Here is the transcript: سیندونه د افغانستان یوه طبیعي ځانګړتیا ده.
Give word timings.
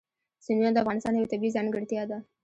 سیندونه 0.45 0.71
د 0.73 0.77
افغانستان 0.83 1.13
یوه 1.15 1.31
طبیعي 1.33 1.55
ځانګړتیا 1.57 2.03
ده. 2.11 2.17